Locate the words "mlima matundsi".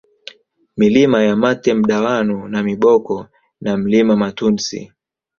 3.77-4.91